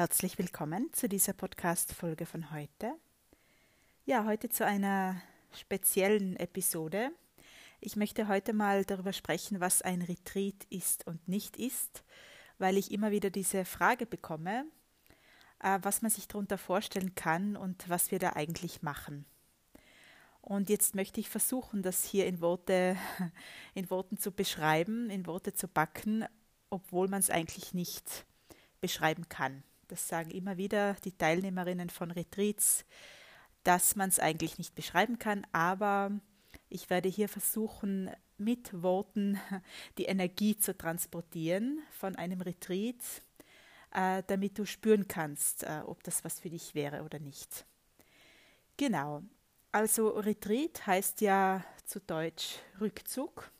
Herzlich 0.00 0.38
willkommen 0.38 0.90
zu 0.94 1.10
dieser 1.10 1.34
Podcast-Folge 1.34 2.24
von 2.24 2.52
heute. 2.52 2.94
Ja, 4.06 4.24
heute 4.24 4.48
zu 4.48 4.64
einer 4.64 5.20
speziellen 5.52 6.36
Episode. 6.36 7.10
Ich 7.80 7.96
möchte 7.96 8.26
heute 8.26 8.54
mal 8.54 8.86
darüber 8.86 9.12
sprechen, 9.12 9.60
was 9.60 9.82
ein 9.82 10.00
Retreat 10.00 10.64
ist 10.70 11.06
und 11.06 11.28
nicht 11.28 11.58
ist, 11.58 12.02
weil 12.56 12.78
ich 12.78 12.92
immer 12.92 13.10
wieder 13.10 13.28
diese 13.28 13.66
Frage 13.66 14.06
bekomme, 14.06 14.64
äh, 15.62 15.78
was 15.82 16.00
man 16.00 16.10
sich 16.10 16.26
darunter 16.26 16.56
vorstellen 16.56 17.14
kann 17.14 17.54
und 17.54 17.86
was 17.90 18.10
wir 18.10 18.18
da 18.18 18.30
eigentlich 18.30 18.80
machen. 18.80 19.26
Und 20.40 20.70
jetzt 20.70 20.94
möchte 20.94 21.20
ich 21.20 21.28
versuchen, 21.28 21.82
das 21.82 22.04
hier 22.04 22.24
in, 22.24 22.40
Worte, 22.40 22.96
in 23.74 23.90
Worten 23.90 24.16
zu 24.16 24.32
beschreiben, 24.32 25.10
in 25.10 25.26
Worte 25.26 25.52
zu 25.52 25.68
backen, 25.68 26.24
obwohl 26.70 27.08
man 27.08 27.20
es 27.20 27.28
eigentlich 27.28 27.74
nicht 27.74 28.24
beschreiben 28.80 29.28
kann. 29.28 29.62
Das 29.90 30.06
sagen 30.06 30.30
immer 30.30 30.56
wieder 30.56 30.94
die 31.04 31.10
Teilnehmerinnen 31.10 31.90
von 31.90 32.12
Retreats, 32.12 32.84
dass 33.64 33.96
man 33.96 34.08
es 34.08 34.20
eigentlich 34.20 34.56
nicht 34.56 34.76
beschreiben 34.76 35.18
kann, 35.18 35.44
aber 35.50 36.12
ich 36.68 36.90
werde 36.90 37.08
hier 37.08 37.28
versuchen, 37.28 38.08
mit 38.38 38.82
Worten 38.82 39.40
die 39.98 40.04
Energie 40.04 40.56
zu 40.56 40.78
transportieren 40.78 41.80
von 41.90 42.14
einem 42.14 42.40
Retreat, 42.40 43.02
äh, 43.92 44.22
damit 44.28 44.60
du 44.60 44.64
spüren 44.64 45.08
kannst, 45.08 45.64
äh, 45.64 45.82
ob 45.84 46.04
das 46.04 46.24
was 46.24 46.38
für 46.38 46.50
dich 46.50 46.76
wäre 46.76 47.02
oder 47.02 47.18
nicht. 47.18 47.66
Genau, 48.76 49.24
also 49.72 50.10
Retreat 50.10 50.86
heißt 50.86 51.20
ja 51.20 51.64
zu 51.84 52.00
Deutsch 52.00 52.60
Rückzug. 52.80 53.50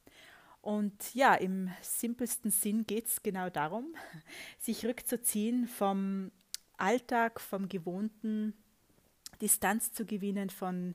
Und 0.63 1.15
ja, 1.15 1.35
im 1.35 1.71
simpelsten 1.81 2.51
Sinn 2.51 2.87
geht 2.87 3.07
es 3.07 3.23
genau 3.23 3.49
darum, 3.49 3.95
sich 4.59 4.85
rückzuziehen 4.85 5.67
vom 5.67 6.31
Alltag, 6.77 7.41
vom 7.41 7.69
Gewohnten, 7.69 8.55
Distanz 9.41 9.93
zu 9.93 10.05
gewinnen 10.05 10.51
von 10.51 10.95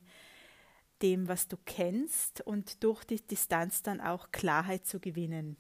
dem, 1.02 1.28
was 1.28 1.48
du 1.48 1.58
kennst 1.66 2.42
und 2.42 2.84
durch 2.84 3.04
die 3.04 3.22
Distanz 3.22 3.82
dann 3.82 4.00
auch 4.02 4.32
Klarheit 4.32 4.86
zu 4.86 5.00
gewinnen. 5.00 5.58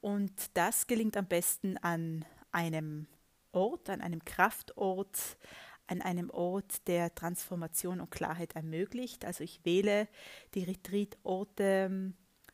Und 0.00 0.32
das 0.54 0.86
gelingt 0.86 1.16
am 1.16 1.26
besten 1.26 1.78
an 1.78 2.24
einem 2.50 3.06
Ort, 3.52 3.88
an 3.88 4.00
einem 4.00 4.24
Kraftort, 4.24 5.38
an 5.86 6.00
einem 6.00 6.30
Ort, 6.30 6.86
der 6.88 7.14
Transformation 7.14 8.00
und 8.00 8.10
Klarheit 8.10 8.54
ermöglicht. 8.56 9.24
Also 9.24 9.44
ich 9.44 9.64
wähle 9.64 10.08
die 10.54 10.64
Retreat-Orte 10.64 12.12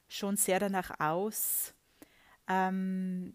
schon 0.09 0.37
sehr 0.37 0.59
danach 0.59 0.99
aus, 1.01 1.75
ähm, 2.49 3.35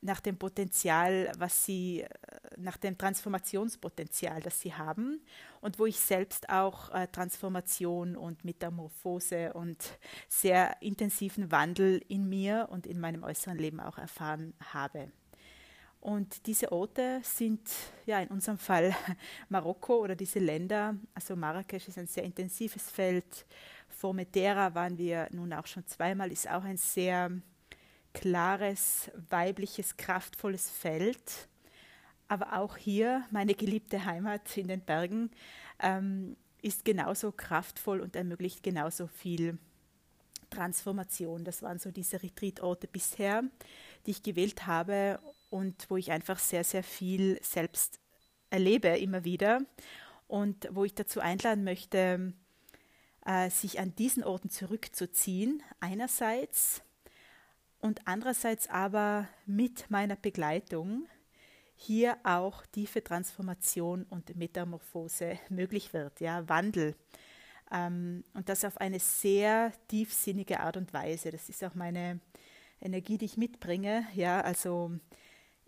nach 0.00 0.20
dem 0.20 0.36
Potenzial, 0.36 1.32
was 1.38 1.64
sie, 1.64 2.02
äh, 2.02 2.08
nach 2.56 2.76
dem 2.76 2.96
Transformationspotenzial, 2.96 4.40
das 4.42 4.60
sie 4.60 4.74
haben 4.74 5.20
und 5.60 5.78
wo 5.78 5.86
ich 5.86 5.98
selbst 5.98 6.48
auch 6.50 6.90
äh, 6.90 7.08
Transformation 7.08 8.16
und 8.16 8.44
Metamorphose 8.44 9.52
und 9.54 9.98
sehr 10.28 10.76
intensiven 10.82 11.50
Wandel 11.50 12.02
in 12.08 12.28
mir 12.28 12.68
und 12.70 12.86
in 12.86 13.00
meinem 13.00 13.24
äußeren 13.24 13.58
Leben 13.58 13.80
auch 13.80 13.96
erfahren 13.96 14.52
habe. 14.72 15.10
Und 16.04 16.46
diese 16.46 16.70
Orte 16.70 17.20
sind 17.22 17.66
ja 18.04 18.20
in 18.20 18.28
unserem 18.28 18.58
Fall 18.58 18.94
Marokko 19.48 19.96
oder 20.00 20.14
diese 20.14 20.38
Länder. 20.38 20.96
Also 21.14 21.34
Marrakesch 21.34 21.88
ist 21.88 21.96
ein 21.96 22.06
sehr 22.06 22.24
intensives 22.24 22.90
Feld. 22.90 23.46
Formentera 23.94 24.74
waren 24.74 24.98
wir 24.98 25.28
nun 25.32 25.52
auch 25.52 25.66
schon 25.66 25.86
zweimal, 25.86 26.32
ist 26.32 26.50
auch 26.50 26.64
ein 26.64 26.76
sehr 26.76 27.30
klares, 28.12 29.10
weibliches, 29.30 29.96
kraftvolles 29.96 30.68
Feld. 30.68 31.48
Aber 32.28 32.58
auch 32.58 32.76
hier, 32.76 33.24
meine 33.30 33.54
geliebte 33.54 34.04
Heimat 34.04 34.56
in 34.56 34.68
den 34.68 34.80
Bergen, 34.80 35.30
ähm, 35.80 36.36
ist 36.62 36.84
genauso 36.84 37.32
kraftvoll 37.32 38.00
und 38.00 38.16
ermöglicht 38.16 38.62
genauso 38.62 39.06
viel 39.06 39.58
Transformation. 40.50 41.44
Das 41.44 41.62
waren 41.62 41.78
so 41.78 41.90
diese 41.90 42.22
Retreat-Orte 42.22 42.88
bisher, 42.88 43.42
die 44.06 44.12
ich 44.12 44.22
gewählt 44.22 44.66
habe 44.66 45.20
und 45.50 45.90
wo 45.90 45.96
ich 45.96 46.10
einfach 46.10 46.38
sehr, 46.38 46.64
sehr 46.64 46.82
viel 46.82 47.38
selbst 47.42 48.00
erlebe 48.50 48.88
immer 48.88 49.24
wieder 49.24 49.60
und 50.26 50.68
wo 50.70 50.84
ich 50.84 50.94
dazu 50.94 51.20
einladen 51.20 51.64
möchte, 51.64 52.32
äh, 53.24 53.50
sich 53.50 53.80
an 53.80 53.94
diesen 53.94 54.24
Orten 54.24 54.50
zurückzuziehen, 54.50 55.62
einerseits 55.80 56.82
und 57.80 58.00
andererseits 58.06 58.68
aber 58.68 59.28
mit 59.46 59.90
meiner 59.90 60.16
Begleitung 60.16 61.06
hier 61.76 62.16
auch 62.22 62.64
tiefe 62.66 63.02
Transformation 63.02 64.04
und 64.08 64.36
Metamorphose 64.36 65.38
möglich 65.48 65.92
wird, 65.92 66.20
ja, 66.20 66.48
Wandel. 66.48 66.94
Ähm, 67.70 68.24
und 68.34 68.48
das 68.48 68.64
auf 68.64 68.78
eine 68.78 69.00
sehr 69.00 69.72
tiefsinnige 69.88 70.60
Art 70.60 70.76
und 70.76 70.92
Weise. 70.92 71.30
Das 71.30 71.48
ist 71.48 71.64
auch 71.64 71.74
meine 71.74 72.20
Energie, 72.80 73.18
die 73.18 73.24
ich 73.26 73.36
mitbringe, 73.36 74.06
ja, 74.14 74.40
also 74.40 74.92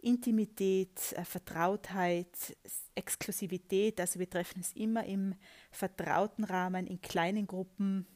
Intimität, 0.06 1.12
äh, 1.16 1.24
Vertrautheit, 1.24 2.56
Exklusivität. 2.94 4.00
Also 4.00 4.20
wir 4.20 4.30
treffen 4.30 4.60
es 4.60 4.72
immer 4.72 5.04
im 5.04 5.34
vertrauten 5.72 6.44
Rahmen, 6.44 6.86
in 6.86 7.00
kleinen 7.00 7.48
Gruppen. 7.48 8.06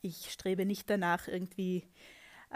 Ich 0.00 0.32
strebe 0.32 0.64
nicht 0.64 0.88
danach, 0.88 1.28
irgendwie 1.28 1.84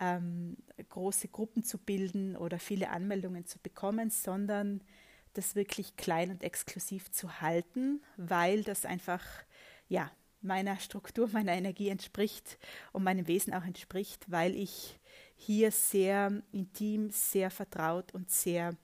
ähm, 0.01 0.57
große 0.89 1.29
Gruppen 1.29 1.63
zu 1.63 1.77
bilden 1.77 2.37
oder 2.37 2.59
viele 2.59 2.89
Anmeldungen 2.89 3.45
zu 3.45 3.59
bekommen, 3.59 4.09
sondern 4.09 4.83
das 5.35 5.55
wirklich 5.55 5.97
klein 5.97 6.31
und 6.31 6.43
exklusiv 6.43 7.11
zu 7.11 7.43
halten, 7.43 8.03
weil 8.17 8.65
das 8.65 8.87
einfach 8.87 9.23
ja 9.89 10.11
meiner 10.41 10.81
Struktur, 10.81 11.29
meiner 11.33 11.53
Energie 11.53 11.91
entspricht 11.91 12.59
und 12.93 13.05
meinem 13.05 13.27
Wesen 13.27 13.53
auch 13.53 13.65
entspricht, 13.65 14.31
weil 14.31 14.57
ich 14.57 14.99
hier 15.41 15.71
sehr 15.71 16.43
intim, 16.53 17.11
sehr 17.11 17.51
vertraut 17.51 18.13
und 18.13 18.31
sehr 18.31 18.77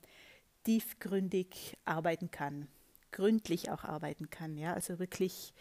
tiefgründig 0.63 1.77
arbeiten 1.85 2.31
kann, 2.31 2.69
gründlich 3.11 3.71
auch 3.71 3.85
arbeiten 3.85 4.31
kann, 4.31 4.57
ja, 4.57 4.73
also 4.73 4.99
wirklich 4.99 5.53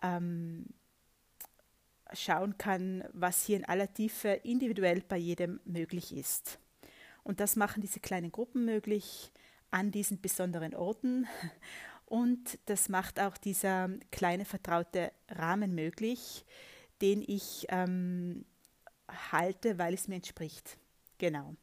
ähm, 0.00 0.66
schauen 2.12 2.56
kann, 2.56 3.04
was 3.12 3.44
hier 3.44 3.56
in 3.56 3.64
aller 3.64 3.92
Tiefe 3.92 4.28
individuell 4.28 5.02
bei 5.02 5.16
jedem 5.16 5.60
möglich 5.64 6.16
ist. 6.16 6.58
Und 7.24 7.40
das 7.40 7.56
machen 7.56 7.82
diese 7.82 8.00
kleinen 8.00 8.32
Gruppen 8.32 8.64
möglich 8.64 9.32
an 9.70 9.90
diesen 9.90 10.20
besonderen 10.20 10.74
Orten. 10.74 11.26
Und 12.06 12.58
das 12.66 12.88
macht 12.88 13.20
auch 13.20 13.36
dieser 13.36 13.90
kleine 14.12 14.46
vertraute 14.46 15.12
Rahmen 15.28 15.74
möglich, 15.74 16.46
den 17.02 17.22
ich 17.26 17.66
ähm, 17.68 18.46
halte, 19.32 19.78
weil 19.78 19.94
es 19.94 20.08
mir 20.08 20.16
entspricht. 20.16 20.78
Genau. 21.18 21.56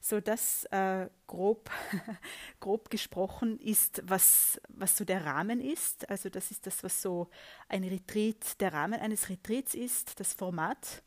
So, 0.00 0.20
das 0.20 0.64
äh, 0.66 1.08
grob, 1.26 1.70
grob 2.60 2.90
gesprochen 2.90 3.58
ist, 3.58 4.02
was, 4.04 4.60
was 4.68 4.98
so 4.98 5.04
der 5.04 5.24
Rahmen 5.24 5.62
ist. 5.62 6.10
Also 6.10 6.28
das 6.28 6.50
ist 6.50 6.66
das, 6.66 6.82
was 6.82 7.00
so 7.00 7.30
ein 7.70 7.84
Retreat, 7.84 8.60
der 8.60 8.74
Rahmen 8.74 9.00
eines 9.00 9.30
Retreats 9.30 9.74
ist, 9.74 10.20
das 10.20 10.34
Format. 10.34 11.02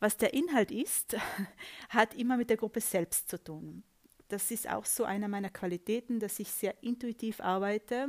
Was 0.00 0.16
der 0.16 0.34
Inhalt 0.34 0.72
ist, 0.72 1.16
hat 1.90 2.14
immer 2.14 2.36
mit 2.36 2.50
der 2.50 2.56
Gruppe 2.56 2.80
selbst 2.80 3.28
zu 3.28 3.42
tun. 3.42 3.84
Das 4.26 4.50
ist 4.50 4.68
auch 4.68 4.84
so 4.84 5.04
einer 5.04 5.28
meiner 5.28 5.50
Qualitäten, 5.50 6.18
dass 6.18 6.40
ich 6.40 6.50
sehr 6.50 6.82
intuitiv 6.82 7.40
arbeite. 7.40 8.08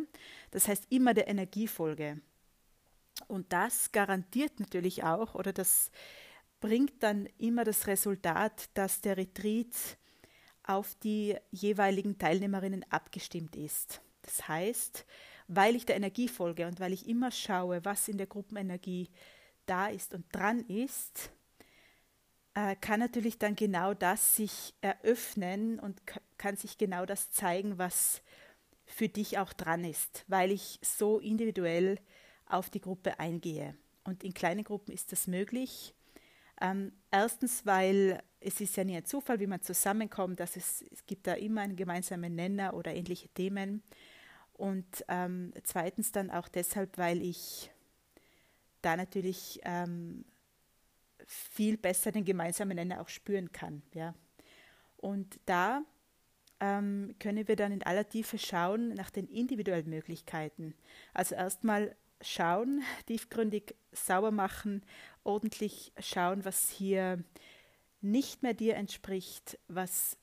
Das 0.50 0.68
heißt 0.68 0.88
immer 0.90 1.14
der 1.14 1.28
Energiefolge. 1.28 2.20
Und 3.28 3.54
das 3.54 3.92
garantiert 3.92 4.60
natürlich 4.60 5.04
auch, 5.04 5.36
oder 5.36 5.54
das 5.54 5.92
bringt 6.66 7.04
dann 7.04 7.28
immer 7.38 7.64
das 7.64 7.86
Resultat, 7.86 8.70
dass 8.74 9.02
der 9.02 9.18
Retreat 9.18 9.76
auf 10.64 10.96
die 10.96 11.36
jeweiligen 11.52 12.18
Teilnehmerinnen 12.18 12.84
abgestimmt 12.90 13.56
ist. 13.56 14.02
Das 14.24 14.48
heißt, 14.48 15.06
weil 15.48 15.76
ich 15.76 15.86
der 15.86 15.96
Energie 15.96 16.28
folge 16.28 16.66
und 16.66 16.80
weil 16.80 16.94
ich 16.94 17.08
immer 17.08 17.30
schaue, 17.30 17.86
was 17.86 18.08
in 18.08 18.18
der 18.18 18.26
Gruppenenergie 18.26 19.10
da 19.68 19.88
ist 19.88 20.16
und 20.16 20.26
dran 20.32 20.62
ist, 20.62 21.30
äh, 22.56 22.76
kann 22.78 23.00
natürlich 23.00 23.38
dann 23.38 23.56
genau 23.56 23.94
das 23.94 24.36
sich 24.36 24.74
eröffnen 24.82 25.80
und 25.80 26.02
kann 26.38 26.56
sich 26.56 26.80
genau 26.80 27.06
das 27.06 27.30
zeigen, 27.30 27.78
was 27.78 28.24
für 28.86 29.10
dich 29.10 29.38
auch 29.38 29.54
dran 29.54 29.84
ist, 29.84 30.26
weil 30.28 30.52
ich 30.52 30.80
so 30.82 31.20
individuell 31.20 32.00
auf 32.48 32.72
die 32.72 32.82
Gruppe 32.82 33.20
eingehe. 33.20 33.76
Und 34.04 34.24
in 34.24 34.34
kleinen 34.34 34.64
Gruppen 34.64 34.92
ist 34.92 35.12
das 35.12 35.28
möglich. 35.28 35.94
Ähm, 36.62 36.94
erstens, 37.12 37.66
weil 37.66 38.22
es 38.40 38.62
ist 38.62 38.78
ja 38.78 38.84
nie 38.84 38.98
ein 38.98 39.06
Zufall, 39.06 39.40
wie 39.40 39.48
man 39.48 39.62
zusammenkommt, 39.62 40.40
dass 40.40 40.56
es, 40.56 40.84
es 40.92 41.06
gibt 41.06 41.28
da 41.28 41.34
immer 41.34 41.62
einen 41.62 41.76
gemeinsamen 41.76 42.36
Nenner 42.36 42.74
oder 42.74 42.94
ähnliche 42.94 43.28
Themen. 43.30 43.84
Und 44.54 45.04
ähm, 45.08 45.54
zweitens 45.64 46.12
dann 46.12 46.32
auch 46.32 46.48
deshalb, 46.48 46.98
weil 46.98 47.22
ich 47.22 47.72
da 48.82 48.96
natürlich 48.96 49.60
ähm, 49.64 50.24
viel 51.26 51.78
besser 51.78 52.12
den 52.12 52.24
gemeinsamen 52.24 52.76
Nenner 52.76 53.02
auch 53.02 53.10
spüren 53.10 53.52
kann. 53.52 53.82
Ja. 53.94 54.14
Und 54.98 55.40
da 55.46 55.82
ähm, 56.60 57.16
können 57.20 57.48
wir 57.48 57.56
dann 57.56 57.72
in 57.72 57.84
aller 57.84 58.08
Tiefe 58.08 58.38
schauen 58.38 58.90
nach 58.94 59.10
den 59.10 59.28
individuellen 59.28 59.90
Möglichkeiten. 59.90 60.74
Also 61.14 61.36
erstmal 61.36 61.96
schauen, 62.22 62.84
tiefgründig 63.08 63.76
sauber 63.92 64.32
machen, 64.32 64.84
ordentlich 65.24 65.92
schauen, 66.00 66.46
was 66.46 66.70
hier 66.70 67.24
nicht 68.02 68.44
mehr 68.44 68.54
dir 68.54 68.76
entspricht, 68.76 69.60
was 69.68 70.18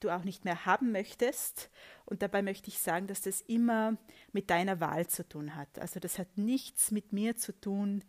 du 0.00 0.10
auch 0.10 0.24
nicht 0.24 0.44
mehr 0.44 0.66
haben 0.66 0.92
möchtest. 0.92 1.70
Und 2.04 2.22
dabei 2.22 2.42
möchte 2.42 2.68
ich 2.68 2.78
sagen, 2.78 3.06
dass 3.06 3.22
das 3.22 3.40
immer 3.40 3.96
mit 4.32 4.50
deiner 4.50 4.80
Wahl 4.80 5.06
zu 5.06 5.26
tun 5.26 5.56
hat. 5.56 5.78
Also 5.78 6.00
das 6.00 6.18
hat 6.18 6.36
nichts 6.36 6.90
mit 6.90 7.12
mir 7.12 7.36
zu 7.36 7.58
tun, 7.58 8.04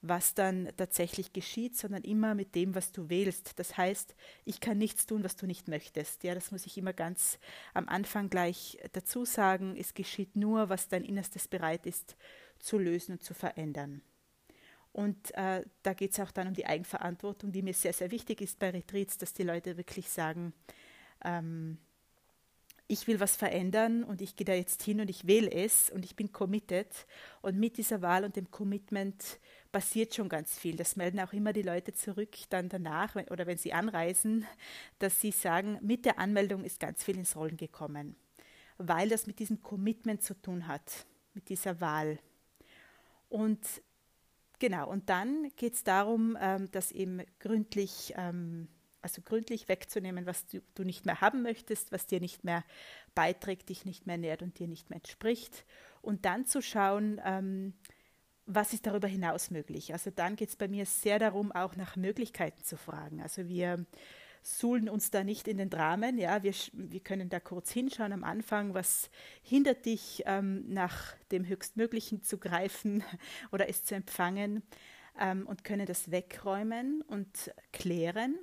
was 0.00 0.34
dann 0.34 0.68
tatsächlich 0.76 1.32
geschieht, 1.32 1.76
sondern 1.78 2.02
immer 2.02 2.34
mit 2.34 2.54
dem, 2.54 2.74
was 2.74 2.92
du 2.92 3.08
wählst. 3.08 3.58
Das 3.58 3.76
heißt, 3.76 4.14
ich 4.44 4.60
kann 4.60 4.76
nichts 4.76 5.06
tun, 5.06 5.24
was 5.24 5.36
du 5.36 5.46
nicht 5.46 5.66
möchtest. 5.66 6.24
Ja, 6.24 6.34
das 6.34 6.50
muss 6.50 6.66
ich 6.66 6.76
immer 6.76 6.92
ganz 6.92 7.38
am 7.72 7.88
Anfang 7.88 8.28
gleich 8.28 8.78
dazu 8.92 9.24
sagen. 9.24 9.76
Es 9.78 9.94
geschieht 9.94 10.36
nur, 10.36 10.68
was 10.68 10.88
dein 10.88 11.04
Innerstes 11.04 11.48
bereit 11.48 11.86
ist 11.86 12.16
zu 12.64 12.78
lösen 12.78 13.12
und 13.12 13.22
zu 13.22 13.34
verändern. 13.34 14.02
Und 14.92 15.34
äh, 15.34 15.64
da 15.82 15.92
geht 15.92 16.12
es 16.12 16.20
auch 16.20 16.30
dann 16.30 16.48
um 16.48 16.54
die 16.54 16.66
Eigenverantwortung, 16.66 17.52
die 17.52 17.62
mir 17.62 17.74
sehr, 17.74 17.92
sehr 17.92 18.10
wichtig 18.10 18.40
ist 18.40 18.58
bei 18.58 18.70
Retreats, 18.70 19.18
dass 19.18 19.32
die 19.32 19.42
Leute 19.42 19.76
wirklich 19.76 20.08
sagen, 20.08 20.54
ähm, 21.24 21.78
ich 22.86 23.06
will 23.06 23.18
was 23.18 23.34
verändern 23.34 24.04
und 24.04 24.20
ich 24.20 24.36
gehe 24.36 24.44
da 24.44 24.52
jetzt 24.52 24.82
hin 24.82 25.00
und 25.00 25.08
ich 25.08 25.26
wähle 25.26 25.50
es 25.50 25.90
und 25.90 26.04
ich 26.04 26.16
bin 26.16 26.32
committed. 26.32 27.06
Und 27.42 27.58
mit 27.58 27.76
dieser 27.76 28.02
Wahl 28.02 28.24
und 28.24 28.36
dem 28.36 28.50
Commitment 28.50 29.40
passiert 29.72 30.14
schon 30.14 30.28
ganz 30.28 30.58
viel. 30.58 30.76
Das 30.76 30.94
melden 30.94 31.18
auch 31.20 31.32
immer 31.32 31.52
die 31.52 31.62
Leute 31.62 31.92
zurück 31.92 32.36
dann 32.50 32.68
danach 32.68 33.14
wenn, 33.14 33.26
oder 33.28 33.46
wenn 33.46 33.58
sie 33.58 33.72
anreisen, 33.72 34.46
dass 34.98 35.20
sie 35.20 35.32
sagen, 35.32 35.78
mit 35.80 36.04
der 36.04 36.18
Anmeldung 36.18 36.62
ist 36.62 36.78
ganz 36.78 37.02
viel 37.02 37.16
ins 37.16 37.36
Rollen 37.36 37.56
gekommen, 37.56 38.16
weil 38.78 39.08
das 39.08 39.26
mit 39.26 39.38
diesem 39.38 39.62
Commitment 39.62 40.22
zu 40.22 40.34
tun 40.34 40.68
hat, 40.68 41.06
mit 41.32 41.48
dieser 41.48 41.80
Wahl. 41.80 42.18
Und 43.34 43.82
genau, 44.60 44.88
und 44.88 45.10
dann 45.10 45.50
geht 45.56 45.74
es 45.74 45.82
darum, 45.82 46.38
ähm, 46.40 46.70
das 46.70 46.92
eben 46.92 47.20
gründlich 47.40 48.14
ähm, 48.16 48.68
also 49.02 49.22
gründlich 49.22 49.68
wegzunehmen, 49.68 50.24
was 50.24 50.46
du, 50.46 50.62
du, 50.76 50.84
nicht 50.84 51.04
mehr 51.04 51.20
haben 51.20 51.42
möchtest, 51.42 51.90
was 51.90 52.06
dir 52.06 52.20
nicht 52.20 52.44
mehr 52.44 52.64
beiträgt, 53.14 53.68
dich 53.70 53.84
nicht 53.84 54.06
mehr 54.06 54.18
nährt 54.18 54.40
und 54.40 54.58
dir 54.60 54.68
nicht 54.68 54.88
mehr 54.88 54.98
entspricht. 54.98 55.66
Und 56.00 56.24
dann 56.24 56.46
zu 56.46 56.62
schauen, 56.62 57.20
ähm, 57.24 57.74
was 58.46 58.72
ist 58.72 58.86
darüber 58.86 59.08
hinaus 59.08 59.50
möglich. 59.50 59.92
Also 59.92 60.10
dann 60.10 60.36
geht 60.36 60.50
es 60.50 60.56
bei 60.56 60.68
mir 60.68 60.86
sehr 60.86 61.18
darum, 61.18 61.50
auch 61.50 61.74
nach 61.74 61.96
Möglichkeiten 61.96 62.62
zu 62.62 62.76
fragen. 62.76 63.20
Also 63.20 63.48
wir 63.48 63.84
suhlen 64.44 64.88
uns 64.88 65.10
da 65.10 65.24
nicht 65.24 65.48
in 65.48 65.56
den 65.56 65.70
Dramen, 65.70 66.18
ja, 66.18 66.42
wir, 66.42 66.52
wir 66.72 67.00
können 67.00 67.30
da 67.30 67.40
kurz 67.40 67.70
hinschauen 67.72 68.12
am 68.12 68.24
Anfang, 68.24 68.74
was 68.74 69.10
hindert 69.42 69.86
dich, 69.86 70.22
ähm, 70.26 70.64
nach 70.68 71.14
dem 71.32 71.46
Höchstmöglichen 71.46 72.22
zu 72.22 72.38
greifen 72.38 73.02
oder 73.52 73.68
es 73.68 73.84
zu 73.84 73.94
empfangen 73.94 74.62
ähm, 75.18 75.46
und 75.46 75.64
können 75.64 75.86
das 75.86 76.10
wegräumen 76.10 77.02
und 77.02 77.52
klären 77.72 78.38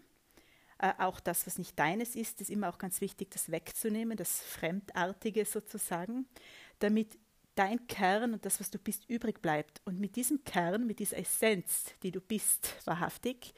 äh, 0.80 0.94
auch 0.98 1.20
das, 1.20 1.46
was 1.46 1.60
nicht 1.60 1.78
deines 1.78 2.16
ist, 2.16 2.42
ist 2.42 2.50
immer 2.50 2.70
auch 2.70 2.80
ganz 2.80 3.00
wichtig, 3.02 3.30
das 3.30 3.52
wegzunehmen, 3.52 4.18
das 4.18 4.42
Fremdartige 4.42 5.46
sozusagen, 5.46 6.26
damit 6.80 7.20
dein 7.54 7.86
Kern 7.86 8.34
und 8.34 8.46
das, 8.46 8.60
was 8.60 8.72
du 8.72 8.80
bist, 8.80 9.08
übrig 9.08 9.42
bleibt. 9.42 9.82
Und 9.86 10.00
mit 10.00 10.16
diesem 10.16 10.44
Kern, 10.44 10.88
mit 10.88 10.98
dieser 10.98 11.18
Essenz, 11.18 11.94
die 12.02 12.12
du 12.12 12.20
bist, 12.20 12.76
wahrhaftig, 12.86 13.54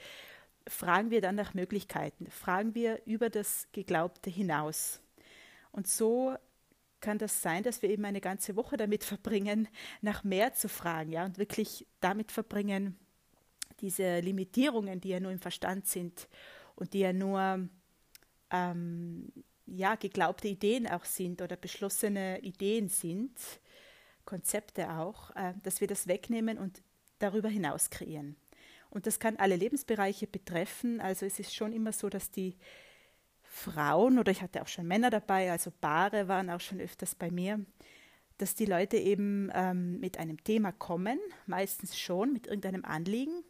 fragen 0.68 1.12
wir 1.12 1.22
dann 1.22 1.36
nach 1.36 1.54
Möglichkeiten, 1.54 2.30
fragen 2.30 2.76
wir 2.76 3.02
über 3.06 3.30
das 3.30 3.68
Geglaubte 3.72 4.30
hinaus. 4.30 5.02
Und 5.72 5.88
so 5.88 6.36
kann 7.02 7.18
das 7.18 7.42
sein, 7.42 7.64
dass 7.64 7.82
wir 7.82 7.90
eben 7.90 8.06
eine 8.06 8.22
ganze 8.22 8.56
Woche 8.56 8.78
damit 8.78 9.04
verbringen, 9.04 9.68
nach 10.02 10.24
mehr 10.24 10.54
zu 10.54 10.70
fragen, 10.70 11.12
ja, 11.12 11.26
und 11.26 11.38
wirklich 11.38 11.86
damit 12.00 12.32
verbringen, 12.32 12.98
diese 13.82 14.20
Limitierungen, 14.20 15.02
die 15.02 15.10
ja 15.10 15.20
nur 15.20 15.32
im 15.32 15.40
Verstand 15.40 15.88
sind, 15.88 16.28
und 16.76 16.94
die 16.94 17.00
ja 17.00 17.14
nur 17.14 17.68
ähm, 18.50 19.32
ja, 19.66 19.96
geglaubte 19.96 20.48
Ideen 20.48 20.88
auch 20.88 21.06
sind 21.06 21.42
oder 21.42 21.56
beschlossene 21.56 22.40
Ideen 22.40 22.90
sind, 22.90 23.38
Konzepte 24.26 24.90
auch, 24.92 25.36
äh, 25.36 25.54
dass 25.64 25.82
wir 25.82 25.88
das 25.88 26.08
wegnehmen 26.08 26.58
und 26.58 26.82
darüber 27.20 27.50
hinaus 27.50 27.90
kreieren. 27.90 28.36
Und 28.94 29.08
das 29.08 29.20
kann 29.20 29.38
alle 29.38 29.56
Lebensbereiche 29.56 30.28
betreffen. 30.28 31.02
Also 31.02 31.26
es 31.26 31.40
ist 31.40 31.56
schon 31.56 31.74
immer 31.74 31.92
so, 31.92 32.10
dass 32.10 32.30
die 32.32 32.56
Frauen 33.44 34.20
oder 34.20 34.32
ich 34.32 34.42
hatte 34.42 34.62
auch 34.62 34.68
schon 34.68 34.88
Männer 34.88 35.10
dabei, 35.10 35.52
also 35.52 35.72
Paare 35.72 36.28
waren 36.28 36.50
auch 36.50 36.62
schon 36.62 36.80
öfters 36.80 37.16
bei 37.16 37.30
mir, 37.32 37.64
dass 38.38 38.56
die 38.56 38.66
Leute 38.66 38.98
eben 38.98 39.52
ähm, 39.54 40.00
mit 40.00 40.18
einem 40.18 40.44
Thema 40.44 40.72
kommen, 40.72 41.20
meistens 41.46 41.98
schon 41.98 42.34
mit 42.34 42.48
irgendeinem 42.48 42.84
Anliegen 42.84 43.44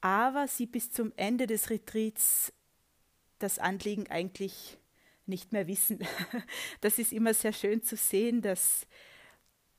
aber 0.00 0.48
sie 0.48 0.66
bis 0.66 0.90
zum 0.90 1.12
Ende 1.16 1.46
des 1.46 1.70
Retreats 1.70 2.52
das 3.38 3.58
Anliegen 3.58 4.06
eigentlich 4.08 4.78
nicht 5.26 5.52
mehr 5.52 5.66
wissen. 5.66 6.00
Das 6.80 6.98
ist 6.98 7.12
immer 7.12 7.34
sehr 7.34 7.52
schön 7.52 7.82
zu 7.82 7.96
sehen, 7.96 8.42
dass, 8.42 8.86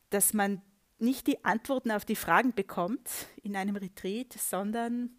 dass 0.09 0.33
man 0.33 0.62
nicht 1.01 1.27
die 1.27 1.44
Antworten 1.44 1.92
auf 1.92 2.06
die 2.06 2.15
Fragen 2.15 2.53
bekommt 2.53 3.09
in 3.44 3.56
einem 3.56 3.75
Retreat, 3.75 4.33
sondern 4.33 5.09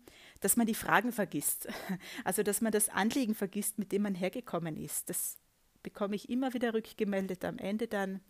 dass 0.40 0.56
man 0.56 0.66
die 0.66 0.74
Fragen 0.74 1.12
vergisst. 1.12 1.68
Also 2.24 2.42
dass 2.42 2.60
man 2.60 2.72
das 2.72 2.88
Anliegen 2.88 3.34
vergisst, 3.34 3.78
mit 3.78 3.92
dem 3.92 4.02
man 4.02 4.14
hergekommen 4.14 4.76
ist. 4.76 5.10
Das 5.10 5.36
bekomme 5.82 6.16
ich 6.16 6.30
immer 6.30 6.54
wieder 6.54 6.74
rückgemeldet 6.74 7.44
am 7.44 7.58
Ende 7.58 7.88
dann 7.88 8.20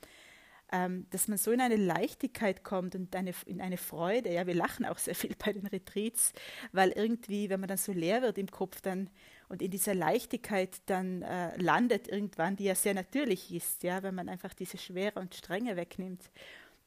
ähm, 0.73 1.07
dass 1.11 1.29
man 1.29 1.37
so 1.37 1.53
in 1.53 1.61
eine 1.61 1.77
Leichtigkeit 1.77 2.65
kommt 2.65 2.95
und 2.95 3.15
eine, 3.15 3.33
in 3.45 3.61
eine 3.61 3.77
Freude. 3.77 4.33
Ja, 4.33 4.47
wir 4.47 4.55
lachen 4.55 4.87
auch 4.87 4.99
sehr 4.99 5.15
viel 5.15 5.35
bei 5.39 5.53
den 5.53 5.67
Retreats, 5.67 6.33
weil 6.73 6.91
irgendwie, 6.91 7.51
wenn 7.51 7.61
man 7.61 7.69
dann 7.69 7.79
so 7.79 7.93
leer 7.93 8.23
wird 8.23 8.39
im 8.39 8.51
Kopf 8.51 8.81
dann 8.81 9.11
und 9.51 9.61
in 9.61 9.71
dieser 9.71 9.95
Leichtigkeit 9.95 10.81
dann 10.87 11.21
äh, 11.23 11.55
landet 11.61 12.09
irgendwann, 12.09 12.57
die 12.57 12.65
ja 12.65 12.75
sehr 12.75 12.95
natürlich 12.95 13.53
ist, 13.53 13.83
ja, 13.83 14.03
wenn 14.03 14.15
man 14.15 14.31
einfach 14.31 14.55
diese 14.55 14.79
Schwere 14.79 15.21
und 15.21 15.35
Strenge 15.35 15.77
wegnimmt, 15.77 16.23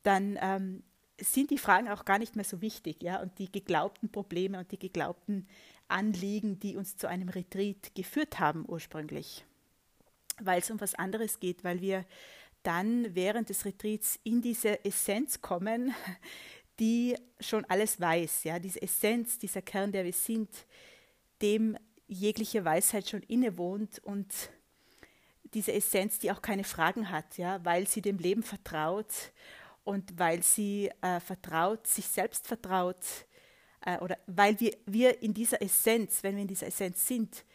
dann 0.05 0.37
ähm, 0.41 0.83
sind 1.19 1.51
die 1.51 1.57
Fragen 1.57 1.89
auch 1.89 2.05
gar 2.05 2.19
nicht 2.19 2.35
mehr 2.35 2.45
so 2.45 2.61
wichtig, 2.61 3.01
ja, 3.01 3.21
und 3.21 3.37
die 3.39 3.51
geglaubten 3.51 4.11
Probleme 4.11 4.59
und 4.59 4.71
die 4.71 4.79
geglaubten 4.79 5.47
Anliegen, 5.87 6.59
die 6.59 6.75
uns 6.75 6.97
zu 6.97 7.07
einem 7.07 7.29
Retreat 7.29 7.93
geführt 7.95 8.39
haben 8.39 8.65
ursprünglich, 8.67 9.45
weil 10.41 10.59
es 10.59 10.71
um 10.71 10.81
was 10.81 10.95
anderes 10.95 11.39
geht, 11.39 11.63
weil 11.63 11.81
wir 11.81 12.05
dann 12.63 13.13
während 13.13 13.49
des 13.49 13.65
Retreats 13.65 14.19
in 14.23 14.41
diese 14.41 14.83
Essenz 14.83 15.41
kommen, 15.41 15.93
die 16.79 17.15
schon 17.39 17.63
alles 17.65 17.99
weiß, 17.99 18.43
ja, 18.43 18.59
diese 18.59 18.81
Essenz, 18.81 19.37
dieser 19.37 19.61
Kern, 19.61 19.91
der 19.91 20.03
wir 20.03 20.13
sind, 20.13 20.49
dem 21.41 21.77
jegliche 22.07 22.65
Weisheit 22.65 23.09
schon 23.09 23.23
innewohnt 23.23 23.99
und 23.99 24.27
diese 25.53 25.71
Essenz, 25.71 26.19
die 26.19 26.31
auch 26.31 26.41
keine 26.41 26.65
Fragen 26.65 27.09
hat, 27.09 27.37
ja, 27.37 27.63
weil 27.63 27.87
sie 27.87 28.01
dem 28.01 28.17
Leben 28.17 28.43
vertraut 28.43 29.31
und 29.85 30.19
weil 30.19 30.43
sie 30.43 30.91
äh, 31.01 31.21
vertraut, 31.21 31.87
sich 31.87 32.07
selbst 32.07 32.47
vertraut, 32.47 32.97
äh, 33.85 33.97
oder 33.99 34.17
weil 34.27 34.59
wir, 34.59 34.75
wir 34.85 35.21
in 35.21 35.33
dieser 35.33 35.61
Essenz, 35.61 36.23
wenn 36.23 36.35
wir 36.35 36.41
in 36.41 36.47
dieser 36.47 36.67
Essenz 36.67 37.07
sind, 37.07 37.45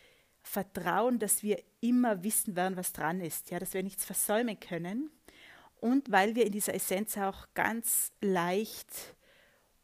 vertrauen, 0.43 1.19
dass 1.19 1.43
wir 1.43 1.63
immer 1.81 2.23
wissen 2.23 2.57
werden, 2.57 2.77
was 2.77 2.93
dran 2.93 3.21
ist, 3.21 3.51
ja, 3.51 3.59
dass 3.59 3.75
wir 3.75 3.83
nichts 3.83 4.05
versäumen 4.05 4.59
können. 4.59 5.11
Und 5.81 6.11
weil 6.11 6.35
wir 6.35 6.47
in 6.47 6.53
dieser 6.53 6.75
Essenz 6.75 7.17
auch 7.19 7.49
ganz 7.55 8.13
leicht 8.21 9.15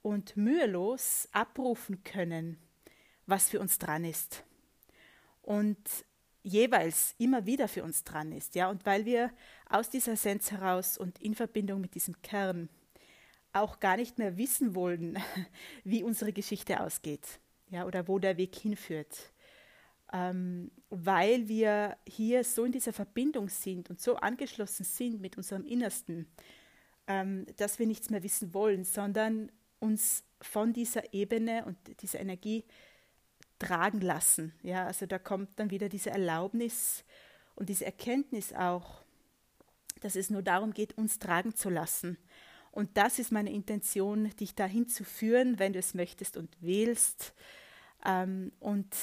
und 0.02 0.36
mühelos 0.36 1.28
abrufen 1.32 2.04
können, 2.04 2.58
was 3.26 3.48
für 3.48 3.60
uns 3.60 3.78
dran 3.78 4.04
ist. 4.04 4.44
Und 5.42 5.78
jeweils 6.46 7.14
immer 7.18 7.44
wieder 7.44 7.66
für 7.66 7.82
uns 7.82 8.04
dran 8.04 8.30
ist, 8.30 8.54
ja, 8.54 8.70
und 8.70 8.86
weil 8.86 9.04
wir 9.04 9.32
aus 9.68 9.90
dieser 9.90 10.12
Essenz 10.12 10.52
heraus 10.52 10.96
und 10.96 11.20
in 11.20 11.34
Verbindung 11.34 11.80
mit 11.80 11.94
diesem 11.94 12.22
Kern 12.22 12.68
auch 13.52 13.80
gar 13.80 13.96
nicht 13.96 14.18
mehr 14.18 14.36
wissen 14.36 14.74
wollen, 14.74 15.18
wie 15.84 16.04
unsere 16.04 16.32
Geschichte 16.32 16.80
ausgeht, 16.80 17.40
ja, 17.68 17.84
oder 17.84 18.06
wo 18.06 18.18
der 18.20 18.36
Weg 18.36 18.54
hinführt. 18.54 19.32
Ähm, 20.12 20.70
weil 20.88 21.48
wir 21.48 21.96
hier 22.06 22.44
so 22.44 22.64
in 22.64 22.70
dieser 22.70 22.92
Verbindung 22.92 23.48
sind 23.48 23.90
und 23.90 24.00
so 24.00 24.14
angeschlossen 24.14 24.84
sind 24.84 25.20
mit 25.20 25.36
unserem 25.36 25.64
Innersten, 25.64 26.28
ähm, 27.08 27.44
dass 27.56 27.80
wir 27.80 27.88
nichts 27.88 28.08
mehr 28.08 28.22
wissen 28.22 28.54
wollen, 28.54 28.84
sondern 28.84 29.50
uns 29.80 30.22
von 30.40 30.72
dieser 30.72 31.12
Ebene 31.12 31.64
und 31.64 31.76
dieser 32.02 32.20
Energie 32.20 32.64
tragen 33.58 34.00
lassen. 34.00 34.52
Ja, 34.62 34.86
also 34.86 35.06
da 35.06 35.18
kommt 35.18 35.58
dann 35.58 35.70
wieder 35.70 35.88
diese 35.88 36.10
Erlaubnis 36.10 37.04
und 37.54 37.68
diese 37.68 37.86
Erkenntnis 37.86 38.52
auch, 38.52 39.02
dass 40.00 40.16
es 40.16 40.30
nur 40.30 40.42
darum 40.42 40.72
geht, 40.72 40.96
uns 40.98 41.18
tragen 41.18 41.54
zu 41.54 41.70
lassen. 41.70 42.18
Und 42.70 42.96
das 42.96 43.18
ist 43.18 43.32
meine 43.32 43.52
Intention, 43.52 44.30
dich 44.36 44.54
dahin 44.54 44.88
zu 44.88 45.04
führen, 45.04 45.58
wenn 45.58 45.72
du 45.72 45.78
es 45.78 45.94
möchtest 45.94 46.36
und 46.36 46.56
wählst. 46.60 47.32
Ähm, 48.04 48.52
und 48.60 48.94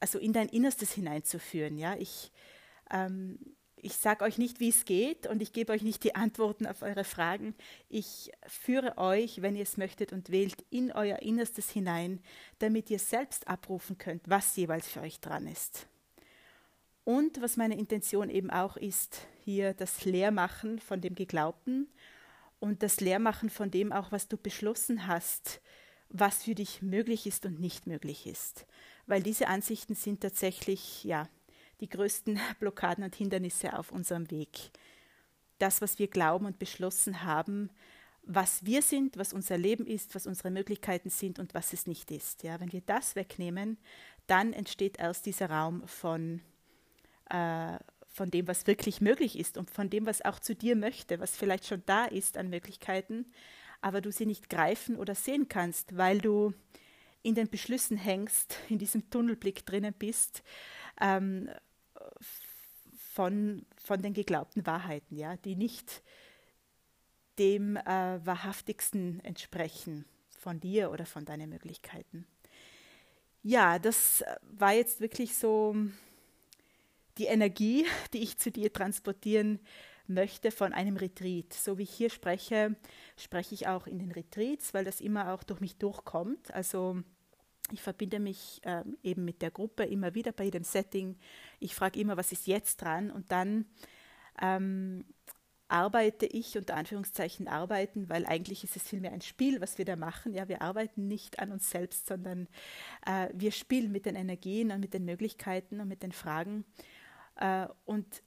also 0.00 0.18
in 0.18 0.32
dein 0.32 0.48
Innerstes 0.48 0.92
hineinzuführen. 0.92 1.78
Ja, 1.78 1.96
ich 1.96 2.32
Ähm, 2.90 3.55
ich 3.76 3.96
sage 3.96 4.24
euch 4.24 4.38
nicht, 4.38 4.58
wie 4.58 4.70
es 4.70 4.84
geht 4.84 5.26
und 5.26 5.42
ich 5.42 5.52
gebe 5.52 5.72
euch 5.72 5.82
nicht 5.82 6.02
die 6.02 6.14
Antworten 6.14 6.66
auf 6.66 6.82
eure 6.82 7.04
Fragen. 7.04 7.54
Ich 7.88 8.32
führe 8.46 8.98
euch, 8.98 9.42
wenn 9.42 9.56
ihr 9.56 9.62
es 9.62 9.76
möchtet 9.76 10.12
und 10.12 10.30
wählt, 10.30 10.64
in 10.70 10.92
euer 10.92 11.20
Innerstes 11.20 11.70
hinein, 11.70 12.20
damit 12.58 12.90
ihr 12.90 12.98
selbst 12.98 13.48
abrufen 13.48 13.98
könnt, 13.98 14.22
was 14.28 14.56
jeweils 14.56 14.88
für 14.88 15.02
euch 15.02 15.20
dran 15.20 15.46
ist. 15.46 15.86
Und 17.04 17.40
was 17.40 17.56
meine 17.56 17.78
Intention 17.78 18.30
eben 18.30 18.50
auch 18.50 18.76
ist, 18.76 19.26
hier 19.44 19.74
das 19.74 20.04
Leermachen 20.04 20.80
von 20.80 21.00
dem 21.00 21.14
Geglaubten 21.14 21.88
und 22.58 22.82
das 22.82 23.00
Leermachen 23.00 23.50
von 23.50 23.70
dem 23.70 23.92
auch, 23.92 24.10
was 24.10 24.26
du 24.26 24.36
beschlossen 24.36 25.06
hast, 25.06 25.60
was 26.08 26.44
für 26.44 26.54
dich 26.54 26.82
möglich 26.82 27.26
ist 27.26 27.46
und 27.46 27.60
nicht 27.60 27.86
möglich 27.86 28.26
ist. 28.26 28.66
Weil 29.06 29.22
diese 29.22 29.46
Ansichten 29.48 29.94
sind 29.94 30.20
tatsächlich, 30.20 31.04
ja, 31.04 31.28
die 31.80 31.88
größten 31.88 32.38
Blockaden 32.60 33.04
und 33.04 33.14
Hindernisse 33.14 33.78
auf 33.78 33.92
unserem 33.92 34.30
Weg. 34.30 34.70
Das, 35.58 35.80
was 35.80 35.98
wir 35.98 36.08
glauben 36.08 36.46
und 36.46 36.58
beschlossen 36.58 37.22
haben, 37.22 37.70
was 38.26 38.64
wir 38.64 38.82
sind, 38.82 39.16
was 39.16 39.32
unser 39.32 39.56
Leben 39.56 39.86
ist, 39.86 40.14
was 40.14 40.26
unsere 40.26 40.50
Möglichkeiten 40.50 41.10
sind 41.10 41.38
und 41.38 41.54
was 41.54 41.72
es 41.72 41.86
nicht 41.86 42.10
ist. 42.10 42.42
Ja, 42.42 42.60
wenn 42.60 42.72
wir 42.72 42.80
das 42.80 43.14
wegnehmen, 43.14 43.78
dann 44.26 44.52
entsteht 44.52 44.98
erst 44.98 45.26
dieser 45.26 45.48
Raum 45.48 45.86
von, 45.86 46.42
äh, 47.30 47.78
von 48.08 48.30
dem, 48.30 48.48
was 48.48 48.66
wirklich 48.66 49.00
möglich 49.00 49.38
ist 49.38 49.56
und 49.56 49.70
von 49.70 49.88
dem, 49.88 50.06
was 50.06 50.24
auch 50.24 50.40
zu 50.40 50.56
dir 50.56 50.74
möchte, 50.74 51.20
was 51.20 51.36
vielleicht 51.36 51.66
schon 51.66 51.84
da 51.86 52.04
ist 52.06 52.36
an 52.36 52.50
Möglichkeiten, 52.50 53.26
aber 53.80 54.00
du 54.00 54.10
sie 54.10 54.26
nicht 54.26 54.50
greifen 54.50 54.96
oder 54.96 55.14
sehen 55.14 55.48
kannst, 55.48 55.96
weil 55.96 56.20
du 56.20 56.52
in 57.22 57.34
den 57.34 57.48
Beschlüssen 57.48 57.96
hängst, 57.96 58.58
in 58.68 58.78
diesem 58.78 59.08
Tunnelblick 59.10 59.64
drinnen 59.66 59.94
bist, 59.96 60.42
ähm, 61.00 61.48
von, 63.16 63.64
von 63.82 64.02
den 64.02 64.12
geglaubten 64.12 64.66
Wahrheiten, 64.66 65.16
ja, 65.16 65.38
die 65.38 65.56
nicht 65.56 66.02
dem 67.38 67.76
äh, 67.76 68.20
wahrhaftigsten 68.26 69.20
entsprechen 69.24 70.04
von 70.38 70.60
dir 70.60 70.90
oder 70.90 71.06
von 71.06 71.24
deinen 71.24 71.48
Möglichkeiten. 71.48 72.26
Ja, 73.42 73.78
das 73.78 74.22
war 74.42 74.74
jetzt 74.74 75.00
wirklich 75.00 75.34
so 75.34 75.74
die 77.16 77.24
Energie, 77.24 77.86
die 78.12 78.22
ich 78.22 78.36
zu 78.36 78.50
dir 78.50 78.70
transportieren 78.70 79.60
möchte 80.06 80.50
von 80.50 80.74
einem 80.74 80.98
Retreat. 80.98 81.54
So 81.54 81.78
wie 81.78 81.84
ich 81.84 81.94
hier 81.94 82.10
spreche, 82.10 82.76
spreche 83.16 83.54
ich 83.54 83.66
auch 83.66 83.86
in 83.86 83.98
den 83.98 84.12
Retreats, 84.12 84.74
weil 84.74 84.84
das 84.84 85.00
immer 85.00 85.32
auch 85.32 85.42
durch 85.42 85.60
mich 85.60 85.76
durchkommt. 85.76 86.52
Also 86.52 87.02
ich 87.72 87.82
verbinde 87.82 88.20
mich 88.20 88.60
ähm, 88.64 88.96
eben 89.02 89.24
mit 89.24 89.42
der 89.42 89.50
Gruppe 89.50 89.84
immer 89.84 90.14
wieder 90.14 90.32
bei 90.32 90.44
jedem 90.44 90.64
Setting. 90.64 91.16
Ich 91.60 91.74
frage 91.74 92.00
immer, 92.00 92.16
was 92.16 92.32
ist 92.32 92.46
jetzt 92.46 92.82
dran? 92.82 93.10
Und 93.10 93.32
dann 93.32 93.66
ähm, 94.40 95.04
arbeite 95.68 96.26
ich, 96.26 96.56
unter 96.56 96.76
Anführungszeichen 96.76 97.48
arbeiten, 97.48 98.08
weil 98.08 98.24
eigentlich 98.26 98.62
ist 98.64 98.76
es 98.76 98.82
vielmehr 98.82 99.12
ein 99.12 99.20
Spiel, 99.20 99.60
was 99.60 99.78
wir 99.78 99.84
da 99.84 99.96
machen. 99.96 100.32
Ja, 100.32 100.48
wir 100.48 100.62
arbeiten 100.62 101.08
nicht 101.08 101.38
an 101.38 101.52
uns 101.52 101.70
selbst, 101.70 102.06
sondern 102.06 102.48
äh, 103.04 103.28
wir 103.32 103.52
spielen 103.52 103.90
mit 103.90 104.06
den 104.06 104.14
Energien 104.14 104.70
und 104.70 104.80
mit 104.80 104.94
den 104.94 105.04
Möglichkeiten 105.04 105.80
und 105.80 105.88
mit 105.88 106.02
den 106.02 106.12
Fragen. 106.12 106.64
Äh, 107.36 107.66
und 107.84 108.22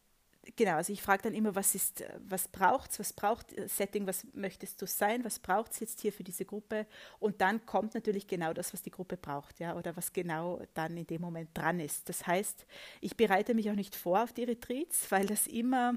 genau, 0.56 0.74
also 0.74 0.94
ich 0.94 1.02
frage 1.02 1.24
dann 1.24 1.34
immer, 1.34 1.56
was 1.56 1.76
ist, 1.76 2.04
was 2.28 2.48
braucht's, 2.48 3.00
was 3.00 3.14
braucht 3.14 3.54
Setting, 3.70 4.08
was 4.08 4.26
möchtest 4.34 4.82
du 4.82 4.88
sein, 4.88 5.24
was 5.24 5.40
braucht 5.40 5.72
es 5.74 5.80
jetzt 5.80 6.02
hier 6.02 6.14
für 6.14 6.24
diese 6.24 6.46
Gruppe? 6.46 6.86
Und 7.20 7.42
dann 7.42 7.66
kommt 7.66 7.94
natürlich 7.94 8.28
genau 8.28 8.54
das, 8.54 8.74
was 8.74 8.82
die 8.82 8.92
Gruppe 8.92 9.18
braucht, 9.18 9.60
ja, 9.60 9.76
oder 9.76 9.96
was 9.96 10.14
genau 10.14 10.62
dann 10.74 10.98
in 10.98 11.08
dem 11.08 11.22
Moment 11.22 11.50
dran 11.54 11.80
ist. 11.80 12.10
Das 12.10 12.26
heißt, 12.26 12.66
ich 13.02 13.16
bereite 13.18 13.54
mich 13.54 13.70
auch 13.70 13.76
nicht 13.76 13.96
vor 13.96 14.24
auf 14.24 14.34
die 14.34 14.44
Retreats, 14.44 15.12
weil 15.12 15.26
das 15.26 15.48
immer 15.48 15.94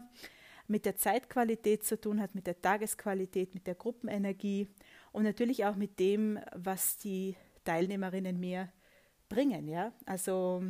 mit 0.68 0.84
der 0.84 0.96
Zeitqualität 0.96 1.84
zu 1.84 2.00
tun 2.00 2.20
hat, 2.20 2.34
mit 2.34 2.46
der 2.46 2.60
Tagesqualität, 2.60 3.54
mit 3.54 3.66
der 3.66 3.74
Gruppenenergie 3.74 4.68
und 5.12 5.24
natürlich 5.24 5.64
auch 5.64 5.76
mit 5.76 5.98
dem, 5.98 6.38
was 6.54 6.96
die 6.96 7.36
Teilnehmerinnen 7.64 8.38
mir 8.38 8.72
bringen, 9.28 9.68
ja. 9.68 9.92
Also 10.06 10.62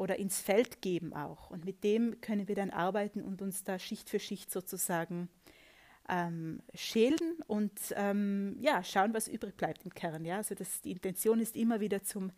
oder 0.00 0.18
ins 0.18 0.40
Feld 0.40 0.80
geben 0.80 1.12
auch. 1.12 1.50
Und 1.50 1.66
mit 1.66 1.84
dem 1.84 2.22
können 2.22 2.48
wir 2.48 2.54
dann 2.54 2.70
arbeiten 2.70 3.20
und 3.20 3.42
uns 3.42 3.64
da 3.64 3.78
Schicht 3.78 4.08
für 4.08 4.18
Schicht 4.18 4.50
sozusagen 4.50 5.28
ähm, 6.08 6.62
schälen 6.74 7.42
und 7.46 7.78
ähm, 7.96 8.56
ja, 8.60 8.82
schauen, 8.82 9.12
was 9.12 9.28
übrig 9.28 9.58
bleibt 9.58 9.84
im 9.84 9.92
Kern. 9.92 10.24
Ja? 10.24 10.38
Also 10.38 10.54
das, 10.54 10.80
die 10.80 10.92
Intention 10.92 11.38
ist 11.38 11.54
immer 11.54 11.80
wieder 11.80 12.02
zum, 12.02 12.32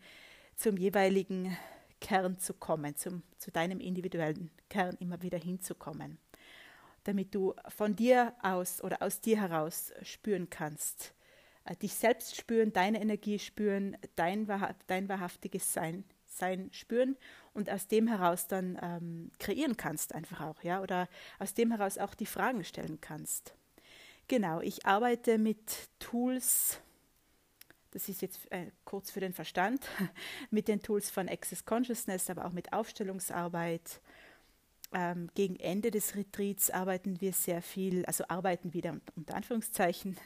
zum 0.57 0.75
jeweiligen 0.75 1.57
Kern 2.01 2.37
zu 2.37 2.53
kommen, 2.53 2.97
zum, 2.97 3.23
zu 3.37 3.49
deinem 3.49 3.79
individuellen 3.79 4.51
Kern 4.69 4.97
immer 4.99 5.21
wieder 5.21 5.37
hinzukommen, 5.37 6.17
damit 7.05 7.33
du 7.33 7.53
von 7.69 7.95
dir 7.95 8.33
aus 8.41 8.83
oder 8.83 9.01
aus 9.01 9.21
dir 9.21 9.39
heraus 9.39 9.93
spüren 10.01 10.49
kannst, 10.49 11.13
äh, 11.63 11.77
dich 11.77 11.93
selbst 11.93 12.35
spüren, 12.35 12.73
deine 12.73 13.01
Energie 13.01 13.39
spüren, 13.39 13.95
dein, 14.15 14.47
dein 14.87 15.07
wahrhaftiges 15.07 15.71
Sein, 15.71 16.03
Sein 16.37 16.69
spüren 16.71 17.15
und 17.53 17.69
aus 17.69 17.87
dem 17.87 18.07
heraus 18.07 18.47
dann 18.47 18.77
ähm, 18.81 19.31
kreieren 19.39 19.77
kannst 19.77 20.15
einfach 20.15 20.41
auch, 20.41 20.63
ja, 20.63 20.81
oder 20.81 21.07
aus 21.39 21.53
dem 21.53 21.71
heraus 21.71 21.97
auch 21.97 22.13
die 22.13 22.25
Fragen 22.25 22.63
stellen 22.63 22.99
kannst. 23.01 23.55
Genau, 24.27 24.61
ich 24.61 24.85
arbeite 24.85 25.37
mit 25.37 25.89
Tools, 25.99 26.79
das 27.91 28.09
ist 28.09 28.21
jetzt 28.21 28.51
äh, 28.51 28.71
kurz 28.85 29.11
für 29.11 29.19
den 29.19 29.33
Verstand, 29.33 29.85
mit 30.49 30.67
den 30.67 30.81
Tools 30.81 31.09
von 31.09 31.29
Access 31.29 31.65
Consciousness, 31.65 32.29
aber 32.29 32.45
auch 32.45 32.53
mit 32.53 32.73
Aufstellungsarbeit. 32.73 34.01
Ähm, 34.95 35.29
gegen 35.33 35.55
Ende 35.55 35.89
des 35.89 36.15
Retreats 36.15 36.69
arbeiten 36.69 37.19
wir 37.19 37.33
sehr 37.33 37.63
viel, 37.63 38.05
also 38.05 38.25
arbeiten 38.27 38.73
wieder 38.73 38.99
unter 39.15 39.35
Anführungszeichen 39.35 40.17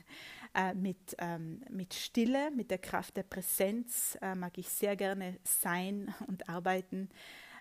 äh, 0.57 0.73
mit, 0.73 1.15
ähm, 1.19 1.61
mit 1.69 1.93
Stille, 1.93 2.49
mit 2.49 2.71
der 2.71 2.79
Kraft 2.79 3.15
der 3.15 3.23
Präsenz 3.23 4.17
äh, 4.21 4.33
mag 4.33 4.57
ich 4.57 4.67
sehr 4.67 4.95
gerne 4.95 5.37
sein 5.43 6.13
und 6.27 6.49
arbeiten, 6.49 7.09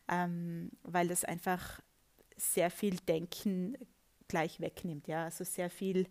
ähm, 0.09 0.71
weil 0.83 1.09
das 1.09 1.25
einfach 1.25 1.81
sehr 2.37 2.71
viel 2.71 2.97
Denken 2.97 3.77
gleich 4.29 4.61
wegnimmt, 4.61 5.09
ja, 5.09 5.25
also 5.25 5.45
sehr 5.45 5.69
viel 5.69 6.07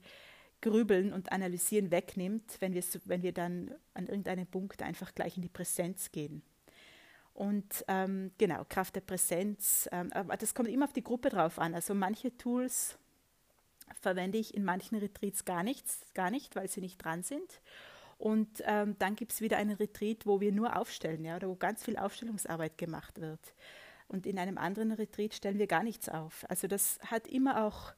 Grübeln 0.62 1.12
und 1.12 1.32
Analysieren 1.32 1.90
wegnimmt, 1.90 2.58
wenn 2.60 2.74
wir, 2.74 2.84
wenn 3.06 3.24
wir 3.24 3.34
dann 3.34 3.74
an 3.96 4.06
irgendeinem 4.06 4.48
Punkt 4.48 4.82
einfach 4.84 5.14
gleich 5.16 5.38
in 5.38 5.42
die 5.42 5.50
Präsenz 5.50 6.12
gehen. 6.12 6.44
Und 7.34 7.84
ähm, 7.88 8.32
genau, 8.38 8.64
Kraft 8.70 8.96
der 8.96 9.02
Präsenz, 9.02 9.90
ähm, 9.92 10.14
aber 10.14 10.38
das 10.38 10.54
kommt 10.54 10.70
immer 10.70 10.86
auf 10.86 10.94
die 10.94 11.04
Gruppe 11.04 11.30
drauf 11.30 11.60
an. 11.60 11.74
Also 11.74 11.94
manche 11.94 12.36
Tools 12.38 12.98
verwende 14.02 14.38
ich 14.38 14.54
in 14.54 14.64
manchen 14.64 14.98
Retreats 14.98 15.46
gar 15.46 15.64
nichts, 15.64 16.02
gar 16.14 16.32
nicht, 16.32 16.56
weil 16.56 16.70
sie 16.70 16.82
nicht 16.82 17.04
dran 17.04 17.24
sind. 17.24 17.62
Und 18.18 18.64
ähm, 18.66 18.96
dann 18.98 19.16
gibt 19.16 19.34
es 19.34 19.42
wieder 19.42 19.58
einen 19.58 19.76
Retreat, 19.76 20.26
wo 20.26 20.40
wir 20.40 20.52
nur 20.52 20.78
aufstellen, 20.78 21.26
ja, 21.26 21.36
oder 21.36 21.50
wo 21.50 21.56
ganz 21.56 21.84
viel 21.84 21.98
Aufstellungsarbeit 21.98 22.78
gemacht 22.78 23.20
wird. 23.20 23.54
Und 24.08 24.26
in 24.26 24.40
einem 24.40 24.58
anderen 24.58 24.92
Retreat 24.92 25.34
stellen 25.34 25.58
wir 25.58 25.68
gar 25.68 25.84
nichts 25.84 26.10
auf. 26.10 26.46
Also 26.50 26.68
das 26.68 27.00
hat 27.02 27.28
immer 27.28 27.66
auch 27.66 27.94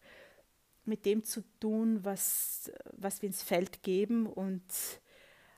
mit 0.85 1.05
dem 1.05 1.23
zu 1.23 1.43
tun, 1.59 2.03
was, 2.03 2.71
was 2.93 3.21
wir 3.21 3.27
ins 3.27 3.43
Feld 3.43 3.83
geben 3.83 4.25
und 4.25 4.63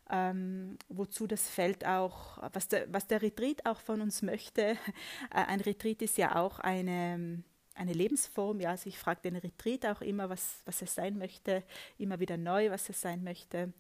ähm, 0.10 0.78
wozu 0.90 1.28
das 1.28 1.48
Feld 1.48 1.86
auch, 1.86 2.40
was 2.52 2.68
der, 2.68 2.92
was 2.92 3.08
der 3.08 3.22
Retreat 3.22 3.66
auch 3.66 3.80
von 3.80 4.02
uns 4.02 4.24
möchte. 4.24 4.76
Ein 5.30 5.62
Retreat 5.62 6.02
ist 6.02 6.18
ja 6.18 6.36
auch 6.36 6.60
eine, 6.60 7.44
eine 7.80 7.94
Lebensform. 7.94 8.60
Ja, 8.60 8.72
also 8.72 8.88
ich 8.88 9.00
frage 9.00 9.22
den 9.24 9.38
Retreat 9.38 9.86
auch 9.86 10.02
immer, 10.02 10.30
was, 10.30 10.62
was 10.66 10.82
er 10.82 10.88
sein 10.88 11.18
möchte, 11.18 11.64
immer 11.98 12.20
wieder 12.20 12.38
neu, 12.38 12.70
was 12.70 12.88
er 12.90 12.96
sein 12.96 13.24
möchte. 13.24 13.74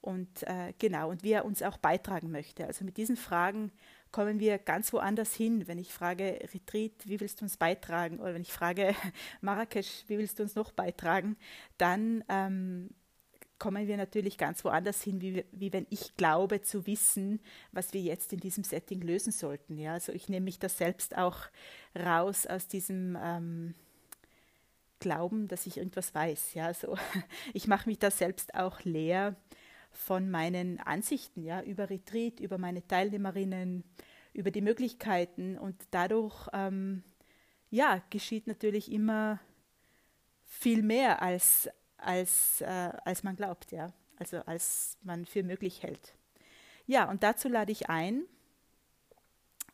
Und 0.00 0.44
äh, 0.44 0.72
genau, 0.78 1.10
und 1.10 1.24
wie 1.24 1.32
er 1.32 1.44
uns 1.44 1.62
auch 1.62 1.76
beitragen 1.78 2.30
möchte. 2.30 2.66
Also 2.66 2.84
mit 2.84 2.96
diesen 2.96 3.16
Fragen 3.16 3.72
kommen 4.12 4.38
wir 4.38 4.58
ganz 4.58 4.92
woanders 4.92 5.34
hin. 5.34 5.66
Wenn 5.66 5.78
ich 5.78 5.92
frage, 5.92 6.38
Retreat, 6.54 6.92
wie 7.04 7.20
willst 7.20 7.40
du 7.40 7.44
uns 7.44 7.56
beitragen? 7.56 8.20
Oder 8.20 8.34
wenn 8.34 8.42
ich 8.42 8.52
frage, 8.52 8.94
Marrakesch, 9.40 10.04
wie 10.06 10.18
willst 10.18 10.38
du 10.38 10.44
uns 10.44 10.54
noch 10.54 10.70
beitragen? 10.70 11.36
Dann 11.78 12.22
ähm, 12.28 12.90
kommen 13.58 13.88
wir 13.88 13.96
natürlich 13.96 14.38
ganz 14.38 14.64
woanders 14.64 15.02
hin, 15.02 15.20
wie, 15.20 15.44
wie 15.52 15.72
wenn 15.72 15.86
ich 15.90 16.16
glaube 16.16 16.62
zu 16.62 16.86
wissen, 16.86 17.40
was 17.72 17.92
wir 17.92 18.00
jetzt 18.00 18.32
in 18.32 18.40
diesem 18.40 18.64
Setting 18.64 19.00
lösen 19.00 19.32
sollten. 19.32 19.78
Ja, 19.78 19.94
also 19.94 20.12
ich 20.12 20.28
nehme 20.28 20.44
mich 20.44 20.58
da 20.58 20.68
selbst 20.68 21.16
auch 21.16 21.46
raus 21.96 22.46
aus 22.46 22.68
diesem 22.68 23.18
ähm, 23.20 23.74
Glauben, 25.00 25.48
dass 25.48 25.66
ich 25.66 25.76
irgendwas 25.76 26.14
weiß. 26.14 26.54
Ja, 26.54 26.66
also 26.66 26.96
ich 27.52 27.66
mache 27.66 27.88
mich 27.88 27.98
da 27.98 28.10
selbst 28.10 28.54
auch 28.54 28.82
leer 28.84 29.36
von 29.90 30.30
meinen 30.30 30.80
Ansichten, 30.80 31.42
ja, 31.42 31.62
über 31.62 31.90
Retreat, 31.90 32.40
über 32.40 32.58
meine 32.58 32.86
Teilnehmerinnen, 32.86 33.84
über 34.32 34.50
die 34.50 34.60
Möglichkeiten 34.60 35.58
und 35.58 35.76
dadurch, 35.90 36.48
ähm, 36.52 37.02
ja, 37.70 38.02
geschieht 38.10 38.46
natürlich 38.46 38.92
immer 38.92 39.40
viel 40.44 40.82
mehr 40.82 41.22
als 41.22 41.68
als, 41.98 42.60
äh, 42.60 42.92
als 43.04 43.22
man 43.22 43.36
glaubt, 43.36 43.72
ja. 43.72 43.92
Also 44.18 44.38
als 44.46 44.96
man 45.02 45.26
für 45.26 45.42
möglich 45.42 45.82
hält. 45.82 46.14
Ja, 46.86 47.08
und 47.08 47.22
dazu 47.22 47.48
lade 47.48 47.70
ich 47.70 47.88
ein. 47.88 48.24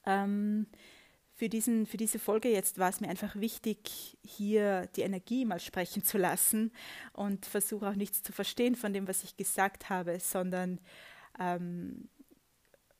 Ähm, 0.05 0.67
für, 1.35 1.49
diesen, 1.49 1.87
für 1.87 1.97
diese 1.97 2.19
Folge 2.19 2.51
jetzt 2.51 2.79
war 2.79 2.91
es 2.91 3.01
mir 3.01 3.09
einfach 3.09 3.37
wichtig, 3.37 4.19
hier 4.23 4.89
die 4.97 5.03
Energie 5.03 5.45
mal 5.45 5.61
sprechen 5.61 6.05
zu 6.05 6.19
lassen 6.19 6.73
und 7.13 7.47
versuche 7.47 7.89
auch 7.89 7.95
nichts 7.95 8.23
zu 8.23 8.33
verstehen 8.33 8.75
von 8.75 8.93
dem, 8.93 9.09
was 9.09 9.25
ich 9.25 9.37
gesagt 9.37 9.89
habe, 9.89 10.21
sondern 10.21 10.81
ähm, 11.41 12.09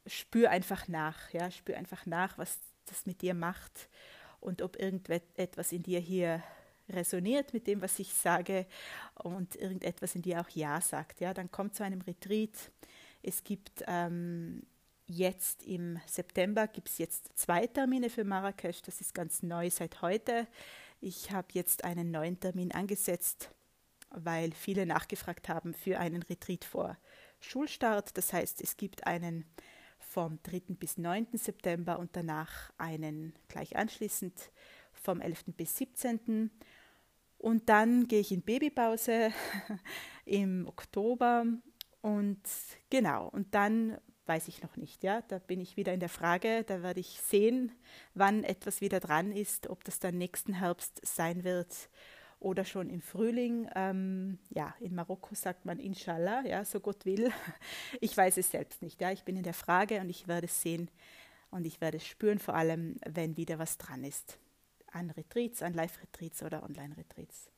spür 0.07 0.51
einfach 0.51 0.89
nach, 0.89 1.31
ja, 1.31 1.51
spür 1.51 1.77
einfach 1.77 2.07
nach, 2.07 2.39
was 2.39 2.59
das 2.87 3.07
mit 3.07 3.23
dir 3.23 3.35
macht 3.35 3.89
und 4.41 4.63
ob 4.63 4.79
irgendetwas 4.79 5.73
in 5.73 5.83
dir 5.83 6.01
hier 6.01 6.43
resoniert 6.89 7.53
mit 7.53 7.67
dem, 7.67 7.81
was 7.83 7.99
ich 7.99 8.13
sage 8.13 8.67
und 9.23 9.57
irgendetwas 9.57 10.15
in 10.15 10.23
dir 10.23 10.41
auch 10.41 10.49
Ja 10.51 10.81
sagt. 10.81 11.21
Ja, 11.21 11.35
dann 11.35 11.51
kommt 11.51 11.75
zu 11.75 11.85
einem 11.85 12.01
Retreat. 12.03 12.71
Es 13.23 13.43
gibt 13.43 13.83
ähm, 13.87 14.63
jetzt 15.07 15.63
im 15.63 15.99
September 16.07 16.67
gibt 16.67 16.89
es 16.89 16.99
jetzt 16.99 17.31
zwei 17.37 17.67
Termine 17.67 18.11
für 18.11 18.25
Marrakesch. 18.25 18.83
Das 18.83 19.01
ist 19.01 19.15
ganz 19.15 19.43
neu 19.43 19.71
seit 19.71 20.03
heute. 20.03 20.47
Ich 21.01 21.31
habe 21.31 21.49
jetzt 21.53 21.85
einen 21.85 22.11
neuen 22.11 22.41
Termin 22.41 22.73
angesetzt, 22.73 23.51
weil 24.11 24.53
viele 24.53 24.87
nachgefragt 24.87 25.49
haben 25.49 25.75
für 25.75 25.99
einen 25.99 26.23
Retreat 26.23 26.65
vor 26.65 26.97
Schulstart. 27.41 28.17
Das 28.17 28.33
heißt, 28.33 28.63
es 28.63 28.77
gibt 28.77 29.07
einen 29.07 29.45
vom 29.99 30.39
3. 30.45 30.75
bis 30.79 30.97
9. 30.97 31.27
September 31.33 31.99
und 31.99 32.15
danach 32.15 32.73
einen 32.79 33.35
gleich 33.49 33.77
anschließend 33.77 34.51
vom 34.93 35.21
11. 35.21 35.45
bis 35.57 35.77
17. 35.77 36.51
Und 37.45 37.69
dann 37.69 38.09
gehe 38.09 38.21
ich 38.21 38.33
in 38.33 38.41
Babypause 38.41 39.31
im 40.25 40.67
Oktober 40.67 41.45
und 42.01 42.41
genau, 42.89 43.29
und 43.29 43.55
dann 43.55 43.99
weiß 44.25 44.49
ich 44.49 44.63
noch 44.63 44.79
nicht. 44.79 45.05
Ja, 45.05 45.21
da 45.29 45.41
bin 45.41 45.61
ich 45.61 45.77
wieder 45.77 45.93
in 45.93 46.01
der 46.01 46.09
Frage. 46.09 46.65
Da 46.65 46.83
werde 46.83 47.01
ich 47.01 47.21
sehen, 47.21 47.73
wann 48.15 48.45
etwas 48.45 48.81
wieder 48.81 48.99
dran 48.99 49.31
ist, 49.31 49.69
ob 49.69 49.85
das 49.85 49.99
dann 49.99 50.17
nächsten 50.17 50.55
Herbst 50.55 51.03
sein 51.05 51.45
wird 51.45 51.91
oder 52.41 52.65
schon 52.65 52.89
im 52.89 53.03
Frühling. 53.03 53.69
Ähm, 53.75 54.39
ja, 54.49 54.75
in 54.81 54.95
Marokko 54.95 55.35
sagt 55.35 55.67
man 55.67 55.79
Inshallah, 55.79 56.47
ja, 56.47 56.65
so 56.65 56.81
Gott 56.81 57.05
will. 57.05 57.31
Ich 58.01 58.17
weiß 58.17 58.39
es 58.39 58.53
selbst 58.53 58.81
nicht. 58.81 59.03
Ja, 59.03 59.13
ich 59.13 59.25
bin 59.25 59.37
in 59.37 59.43
der 59.43 59.53
Frage 59.53 60.01
und 60.01 60.09
ich 60.09 60.29
werde 60.29 60.47
es 60.47 60.63
sehen 60.63 60.91
und 61.51 61.67
ich 61.67 61.83
werde 61.83 61.99
es 61.99 62.07
spüren, 62.07 62.39
vor 62.39 62.55
allem, 62.55 62.97
wenn 63.07 63.37
wieder 63.37 63.59
was 63.59 63.77
dran 63.77 64.03
ist. 64.03 64.39
An 64.95 65.11
Retreats, 65.11 65.63
an 65.63 65.75
Live-Retreats 65.75 66.43
oder 66.43 66.63
Online-Retreats. 66.63 67.51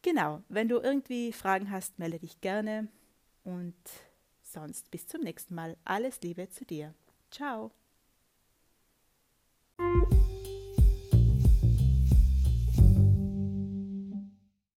Genau, 0.00 0.42
wenn 0.48 0.68
du 0.68 0.78
irgendwie 0.78 1.32
Fragen 1.32 1.70
hast, 1.70 1.98
melde 1.98 2.18
dich 2.18 2.40
gerne 2.40 2.88
und 3.44 3.74
Sonst 4.52 4.90
bis 4.90 5.06
zum 5.06 5.22
nächsten 5.22 5.54
Mal. 5.54 5.78
Alles 5.84 6.20
Liebe 6.20 6.48
zu 6.50 6.66
dir. 6.66 6.94
Ciao. 7.30 7.70